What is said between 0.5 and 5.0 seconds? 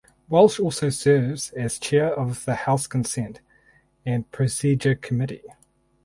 also serves as chair of the House Consent and Procedure